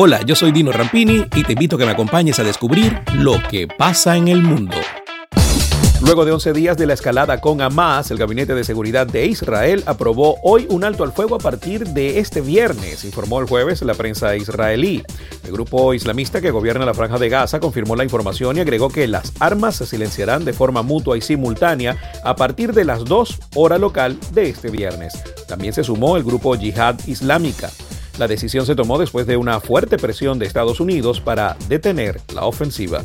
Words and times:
Hola, 0.00 0.22
yo 0.24 0.36
soy 0.36 0.52
Dino 0.52 0.70
Rampini 0.70 1.26
y 1.34 1.42
te 1.42 1.54
invito 1.54 1.74
a 1.74 1.78
que 1.80 1.84
me 1.84 1.90
acompañes 1.90 2.38
a 2.38 2.44
descubrir 2.44 3.00
lo 3.14 3.42
que 3.50 3.66
pasa 3.66 4.16
en 4.16 4.28
el 4.28 4.44
mundo. 4.44 4.76
Luego 6.02 6.24
de 6.24 6.30
11 6.30 6.52
días 6.52 6.76
de 6.76 6.86
la 6.86 6.94
escalada 6.94 7.40
con 7.40 7.60
Hamas, 7.60 8.12
el 8.12 8.18
Gabinete 8.18 8.54
de 8.54 8.62
Seguridad 8.62 9.08
de 9.08 9.26
Israel 9.26 9.82
aprobó 9.86 10.36
hoy 10.44 10.68
un 10.70 10.84
alto 10.84 11.02
al 11.02 11.10
fuego 11.10 11.34
a 11.34 11.40
partir 11.40 11.84
de 11.88 12.20
este 12.20 12.40
viernes, 12.40 13.04
informó 13.04 13.40
el 13.40 13.48
jueves 13.48 13.82
la 13.82 13.94
prensa 13.94 14.36
israelí. 14.36 15.02
El 15.42 15.50
grupo 15.50 15.92
islamista 15.92 16.40
que 16.40 16.52
gobierna 16.52 16.86
la 16.86 16.94
franja 16.94 17.18
de 17.18 17.28
Gaza 17.28 17.58
confirmó 17.58 17.96
la 17.96 18.04
información 18.04 18.56
y 18.56 18.60
agregó 18.60 18.90
que 18.90 19.08
las 19.08 19.32
armas 19.40 19.74
se 19.74 19.86
silenciarán 19.86 20.44
de 20.44 20.52
forma 20.52 20.82
mutua 20.82 21.18
y 21.18 21.22
simultánea 21.22 21.96
a 22.22 22.36
partir 22.36 22.72
de 22.72 22.84
las 22.84 23.04
2 23.04 23.40
hora 23.56 23.78
local 23.78 24.16
de 24.30 24.48
este 24.48 24.70
viernes. 24.70 25.14
También 25.48 25.72
se 25.72 25.82
sumó 25.82 26.16
el 26.16 26.22
grupo 26.22 26.54
Yihad 26.54 27.00
Islámica. 27.08 27.68
La 28.18 28.26
decisión 28.26 28.66
se 28.66 28.74
tomó 28.74 28.98
después 28.98 29.26
de 29.26 29.36
una 29.36 29.60
fuerte 29.60 29.96
presión 29.96 30.38
de 30.38 30.46
Estados 30.46 30.80
Unidos 30.80 31.20
para 31.20 31.56
detener 31.68 32.20
la 32.34 32.46
ofensiva. 32.46 33.04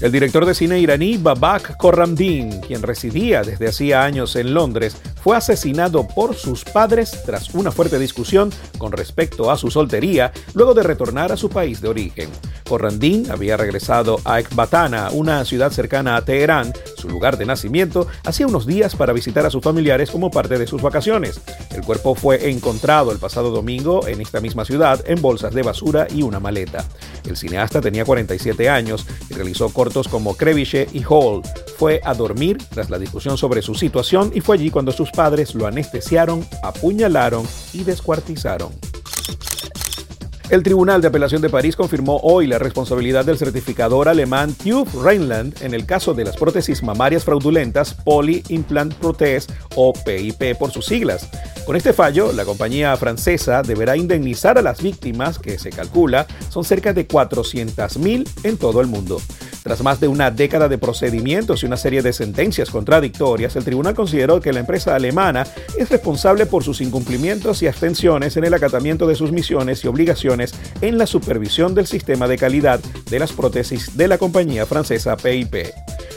El 0.00 0.12
director 0.12 0.46
de 0.46 0.54
cine 0.54 0.78
iraní 0.78 1.16
Babak 1.16 1.76
Khorramdin, 1.76 2.60
quien 2.60 2.82
residía 2.82 3.42
desde 3.42 3.68
hacía 3.68 4.04
años 4.04 4.36
en 4.36 4.54
Londres, 4.54 4.96
fue 5.24 5.38
asesinado 5.38 6.06
por 6.06 6.34
sus 6.34 6.64
padres 6.64 7.22
tras 7.24 7.54
una 7.54 7.72
fuerte 7.72 7.98
discusión 7.98 8.52
con 8.76 8.92
respecto 8.92 9.50
a 9.50 9.56
su 9.56 9.70
soltería 9.70 10.34
luego 10.52 10.74
de 10.74 10.82
retornar 10.82 11.32
a 11.32 11.38
su 11.38 11.48
país 11.48 11.80
de 11.80 11.88
origen. 11.88 12.28
Corrandín 12.68 13.30
había 13.30 13.56
regresado 13.56 14.20
a 14.26 14.38
Ekbatana, 14.40 15.08
una 15.12 15.42
ciudad 15.46 15.70
cercana 15.70 16.16
a 16.16 16.24
Teherán, 16.26 16.74
su 16.98 17.08
lugar 17.08 17.38
de 17.38 17.46
nacimiento, 17.46 18.06
hacía 18.24 18.46
unos 18.46 18.66
días 18.66 18.96
para 18.96 19.14
visitar 19.14 19.46
a 19.46 19.50
sus 19.50 19.62
familiares 19.62 20.10
como 20.10 20.30
parte 20.30 20.58
de 20.58 20.66
sus 20.66 20.82
vacaciones. 20.82 21.40
El 21.74 21.82
cuerpo 21.82 22.14
fue 22.14 22.50
encontrado 22.50 23.10
el 23.10 23.18
pasado 23.18 23.50
domingo 23.50 24.06
en 24.06 24.20
esta 24.20 24.42
misma 24.42 24.66
ciudad 24.66 25.02
en 25.06 25.22
bolsas 25.22 25.54
de 25.54 25.62
basura 25.62 26.06
y 26.14 26.20
una 26.20 26.38
maleta. 26.38 26.84
El 27.26 27.38
cineasta 27.38 27.80
tenía 27.80 28.04
47 28.04 28.68
años 28.68 29.06
y 29.30 29.34
realizó 29.34 29.70
cortos 29.70 30.06
como 30.06 30.36
Creviche 30.36 30.86
y 30.92 31.02
Hall. 31.08 31.40
Fue 31.76 32.00
a 32.04 32.14
dormir 32.14 32.58
tras 32.70 32.90
la 32.90 32.98
discusión 32.98 33.36
sobre 33.36 33.62
su 33.62 33.74
situación 33.74 34.30
y 34.34 34.40
fue 34.40 34.56
allí 34.56 34.70
cuando 34.70 34.92
sus 34.92 35.10
padres 35.10 35.54
lo 35.54 35.66
anestesiaron, 35.66 36.46
apuñalaron 36.62 37.46
y 37.72 37.84
descuartizaron. 37.84 38.70
El 40.54 40.62
Tribunal 40.62 41.00
de 41.00 41.08
Apelación 41.08 41.42
de 41.42 41.50
París 41.50 41.74
confirmó 41.74 42.20
hoy 42.22 42.46
la 42.46 42.60
responsabilidad 42.60 43.24
del 43.24 43.38
certificador 43.38 44.08
alemán 44.08 44.54
TÜV 44.54 44.86
Rheinland 45.02 45.60
en 45.62 45.74
el 45.74 45.84
caso 45.84 46.14
de 46.14 46.22
las 46.22 46.36
prótesis 46.36 46.80
mamarias 46.80 47.24
fraudulentas 47.24 47.92
Poly 47.92 48.44
Implant 48.50 48.94
Prothèse 49.00 49.52
o 49.74 49.92
PIP 49.92 50.56
por 50.56 50.70
sus 50.70 50.86
siglas. 50.86 51.28
Con 51.66 51.74
este 51.74 51.92
fallo, 51.92 52.32
la 52.32 52.44
compañía 52.44 52.96
francesa 52.96 53.62
deberá 53.62 53.96
indemnizar 53.96 54.56
a 54.56 54.62
las 54.62 54.80
víctimas, 54.80 55.40
que 55.40 55.58
se 55.58 55.70
calcula 55.70 56.28
son 56.50 56.62
cerca 56.62 56.92
de 56.92 57.08
400.000 57.08 58.28
en 58.44 58.56
todo 58.56 58.80
el 58.80 58.86
mundo. 58.86 59.20
Tras 59.64 59.82
más 59.82 59.98
de 59.98 60.08
una 60.08 60.30
década 60.30 60.68
de 60.68 60.76
procedimientos 60.76 61.62
y 61.62 61.66
una 61.66 61.78
serie 61.78 62.02
de 62.02 62.12
sentencias 62.12 62.68
contradictorias, 62.68 63.56
el 63.56 63.64
tribunal 63.64 63.94
consideró 63.94 64.38
que 64.38 64.52
la 64.52 64.60
empresa 64.60 64.94
alemana 64.94 65.46
es 65.78 65.88
responsable 65.88 66.44
por 66.44 66.62
sus 66.62 66.82
incumplimientos 66.82 67.62
y 67.62 67.66
abstenciones 67.66 68.36
en 68.36 68.44
el 68.44 68.52
acatamiento 68.52 69.06
de 69.06 69.14
sus 69.14 69.32
misiones 69.32 69.82
y 69.82 69.88
obligaciones 69.88 70.43
en 70.80 70.98
la 70.98 71.06
supervisión 71.06 71.74
del 71.74 71.86
sistema 71.86 72.28
de 72.28 72.38
calidad 72.38 72.80
de 73.10 73.18
las 73.18 73.32
prótesis 73.32 73.96
de 73.96 74.08
la 74.08 74.18
compañía 74.18 74.66
francesa 74.66 75.16
PIP. 75.16 75.54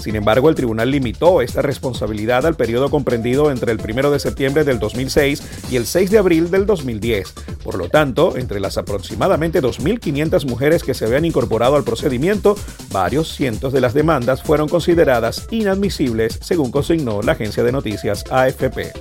Sin 0.00 0.16
embargo, 0.16 0.48
el 0.48 0.54
tribunal 0.54 0.90
limitó 0.90 1.42
esta 1.42 1.60
responsabilidad 1.60 2.46
al 2.46 2.56
periodo 2.56 2.90
comprendido 2.90 3.50
entre 3.50 3.72
el 3.72 3.80
1 3.80 4.10
de 4.10 4.18
septiembre 4.18 4.64
del 4.64 4.78
2006 4.78 5.42
y 5.70 5.76
el 5.76 5.86
6 5.86 6.10
de 6.10 6.18
abril 6.18 6.50
del 6.50 6.64
2010. 6.64 7.34
Por 7.62 7.76
lo 7.76 7.90
tanto, 7.90 8.36
entre 8.36 8.60
las 8.60 8.78
aproximadamente 8.78 9.60
2.500 9.60 10.46
mujeres 10.46 10.84
que 10.84 10.94
se 10.94 11.04
habían 11.04 11.26
incorporado 11.26 11.76
al 11.76 11.84
procedimiento, 11.84 12.56
varios 12.90 13.34
cientos 13.34 13.74
de 13.74 13.82
las 13.82 13.92
demandas 13.92 14.42
fueron 14.42 14.68
consideradas 14.68 15.46
inadmisibles, 15.50 16.38
según 16.40 16.70
consignó 16.70 17.20
la 17.20 17.32
agencia 17.32 17.62
de 17.62 17.72
noticias 17.72 18.24
AFP. 18.30 18.92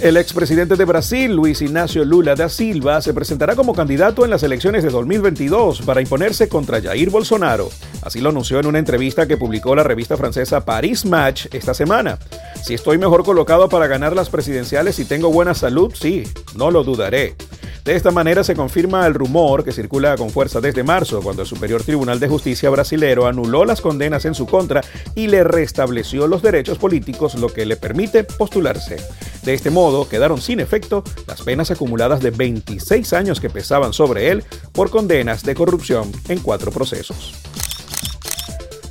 El 0.00 0.16
expresidente 0.16 0.76
de 0.76 0.86
Brasil, 0.86 1.36
Luis 1.36 1.60
Ignacio 1.60 2.06
Lula 2.06 2.34
da 2.34 2.48
Silva, 2.48 3.02
se 3.02 3.12
presentará 3.12 3.54
como 3.54 3.74
candidato 3.74 4.24
en 4.24 4.30
las 4.30 4.42
elecciones 4.42 4.82
de 4.82 4.88
2022 4.88 5.82
para 5.82 6.00
imponerse 6.00 6.48
contra 6.48 6.80
Jair 6.80 7.10
Bolsonaro. 7.10 7.68
Así 8.00 8.22
lo 8.22 8.30
anunció 8.30 8.58
en 8.58 8.66
una 8.66 8.78
entrevista 8.78 9.28
que 9.28 9.36
publicó 9.36 9.74
la 9.74 9.82
revista 9.82 10.16
francesa 10.16 10.64
Paris 10.64 11.04
Match 11.04 11.48
esta 11.52 11.74
semana. 11.74 12.18
Si 12.64 12.72
estoy 12.72 12.96
mejor 12.96 13.24
colocado 13.24 13.68
para 13.68 13.88
ganar 13.88 14.16
las 14.16 14.30
presidenciales 14.30 14.98
y 15.00 15.04
tengo 15.04 15.30
buena 15.30 15.52
salud, 15.52 15.92
sí, 15.94 16.24
no 16.56 16.70
lo 16.70 16.82
dudaré. 16.82 17.36
De 17.84 17.94
esta 17.94 18.10
manera 18.10 18.42
se 18.42 18.54
confirma 18.54 19.06
el 19.06 19.12
rumor 19.12 19.64
que 19.64 19.72
circula 19.72 20.16
con 20.16 20.30
fuerza 20.30 20.62
desde 20.62 20.82
marzo, 20.82 21.20
cuando 21.20 21.42
el 21.42 21.48
Superior 21.48 21.82
Tribunal 21.82 22.20
de 22.20 22.28
Justicia 22.28 22.70
brasilero 22.70 23.26
anuló 23.26 23.66
las 23.66 23.82
condenas 23.82 24.24
en 24.24 24.34
su 24.34 24.46
contra 24.46 24.82
y 25.14 25.26
le 25.26 25.44
restableció 25.44 26.26
los 26.26 26.40
derechos 26.40 26.78
políticos, 26.78 27.34
lo 27.34 27.48
que 27.48 27.66
le 27.66 27.76
permite 27.76 28.24
postularse. 28.24 28.96
De 29.42 29.54
este 29.54 29.70
modo, 29.70 30.08
quedaron 30.08 30.40
sin 30.40 30.60
efecto 30.60 31.02
las 31.26 31.42
penas 31.42 31.70
acumuladas 31.70 32.20
de 32.20 32.30
26 32.30 33.12
años 33.14 33.40
que 33.40 33.48
pesaban 33.48 33.92
sobre 33.92 34.30
él 34.30 34.44
por 34.72 34.90
condenas 34.90 35.42
de 35.42 35.54
corrupción 35.54 36.12
en 36.28 36.40
cuatro 36.40 36.70
procesos. 36.70 37.34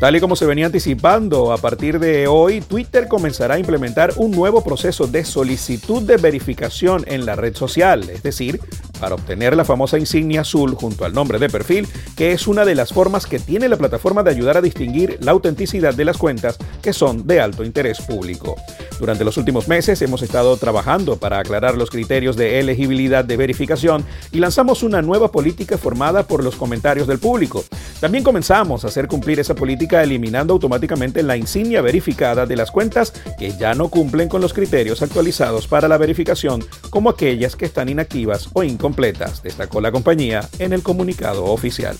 Tal 0.00 0.16
y 0.16 0.20
como 0.20 0.34
se 0.34 0.46
venía 0.46 0.64
anticipando, 0.64 1.52
a 1.52 1.58
partir 1.58 1.98
de 1.98 2.26
hoy 2.26 2.62
Twitter 2.62 3.06
comenzará 3.06 3.56
a 3.56 3.58
implementar 3.58 4.14
un 4.16 4.30
nuevo 4.30 4.64
proceso 4.64 5.06
de 5.06 5.26
solicitud 5.26 6.00
de 6.00 6.16
verificación 6.16 7.04
en 7.06 7.26
la 7.26 7.36
red 7.36 7.54
social, 7.54 8.08
es 8.08 8.22
decir, 8.22 8.62
para 9.00 9.14
obtener 9.14 9.56
la 9.56 9.64
famosa 9.64 9.98
insignia 9.98 10.42
azul 10.42 10.74
junto 10.74 11.04
al 11.04 11.14
nombre 11.14 11.38
de 11.38 11.48
perfil, 11.48 11.88
que 12.16 12.32
es 12.32 12.46
una 12.46 12.64
de 12.64 12.74
las 12.74 12.92
formas 12.92 13.26
que 13.26 13.38
tiene 13.38 13.68
la 13.68 13.76
plataforma 13.76 14.22
de 14.22 14.30
ayudar 14.30 14.56
a 14.56 14.62
distinguir 14.62 15.18
la 15.20 15.32
autenticidad 15.32 15.94
de 15.94 16.04
las 16.04 16.18
cuentas 16.18 16.58
que 16.82 16.92
son 16.92 17.26
de 17.26 17.40
alto 17.40 17.64
interés 17.64 18.00
público. 18.00 18.56
Durante 19.00 19.24
los 19.24 19.38
últimos 19.38 19.66
meses 19.66 20.02
hemos 20.02 20.20
estado 20.20 20.54
trabajando 20.58 21.16
para 21.16 21.38
aclarar 21.38 21.76
los 21.76 21.88
criterios 21.88 22.36
de 22.36 22.60
elegibilidad 22.60 23.24
de 23.24 23.38
verificación 23.38 24.04
y 24.30 24.38
lanzamos 24.38 24.82
una 24.82 25.00
nueva 25.00 25.32
política 25.32 25.78
formada 25.78 26.24
por 26.24 26.44
los 26.44 26.54
comentarios 26.54 27.06
del 27.06 27.18
público. 27.18 27.64
También 27.98 28.22
comenzamos 28.22 28.84
a 28.84 28.88
hacer 28.88 29.08
cumplir 29.08 29.40
esa 29.40 29.54
política 29.54 30.02
eliminando 30.02 30.52
automáticamente 30.52 31.22
la 31.22 31.38
insignia 31.38 31.80
verificada 31.80 32.44
de 32.44 32.56
las 32.56 32.70
cuentas 32.70 33.12
que 33.38 33.56
ya 33.56 33.74
no 33.74 33.88
cumplen 33.88 34.28
con 34.28 34.42
los 34.42 34.52
criterios 34.52 35.00
actualizados 35.00 35.66
para 35.66 35.88
la 35.88 35.96
verificación, 35.96 36.62
como 36.90 37.08
aquellas 37.08 37.56
que 37.56 37.64
están 37.64 37.88
inactivas 37.88 38.50
o 38.52 38.62
incompletas 38.62 38.89
completas, 38.90 39.40
destacó 39.40 39.80
la 39.80 39.92
compañía 39.92 40.40
en 40.58 40.72
el 40.72 40.82
comunicado 40.82 41.44
oficial. 41.44 41.96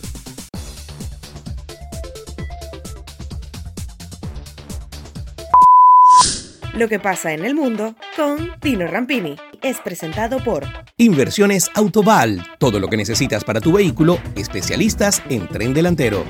Lo 6.75 6.89
que 6.89 6.99
pasa 6.99 7.33
en 7.33 7.45
el 7.45 7.55
mundo 7.55 7.95
con 8.17 8.59
Tino 8.61 8.89
Rampini 8.89 9.37
es 9.63 9.79
presentado 9.79 10.43
por 10.43 10.67
Inversiones 10.97 11.71
Autoval, 11.75 12.43
todo 12.59 12.81
lo 12.81 12.89
que 12.89 12.97
necesitas 12.97 13.45
para 13.45 13.61
tu 13.61 13.73
vehículo, 13.73 14.19
especialistas 14.35 15.23
en 15.29 15.47
tren 15.47 15.73
delantero. 15.73 16.25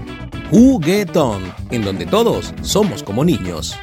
Juguetón, 0.51 1.55
en 1.71 1.83
donde 1.83 2.05
todos 2.05 2.53
somos 2.61 3.03
como 3.03 3.25
niños. 3.25 3.79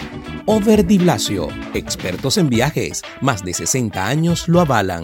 Over 0.45 0.83
Blasio, 0.83 1.47
expertos 1.73 2.37
en 2.37 2.49
viajes, 2.49 3.01
más 3.21 3.43
de 3.43 3.53
60 3.53 4.05
años 4.05 4.47
lo 4.47 4.61
avalan. 4.61 5.03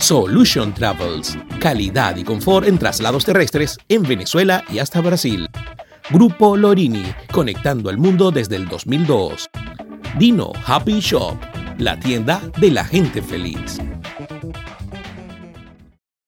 Solution 0.00 0.72
Travels, 0.72 1.36
calidad 1.60 2.16
y 2.16 2.24
confort 2.24 2.66
en 2.66 2.78
traslados 2.78 3.24
terrestres 3.24 3.76
en 3.88 4.02
Venezuela 4.02 4.64
y 4.70 4.78
hasta 4.78 5.00
Brasil. 5.02 5.48
Grupo 6.08 6.56
Lorini, 6.56 7.04
conectando 7.30 7.90
al 7.90 7.98
mundo 7.98 8.30
desde 8.30 8.56
el 8.56 8.66
2002. 8.66 9.50
Dino 10.18 10.52
Happy 10.66 11.00
Shop, 11.00 11.36
la 11.78 12.00
tienda 12.00 12.40
de 12.58 12.70
la 12.70 12.84
gente 12.84 13.20
feliz. 13.22 13.78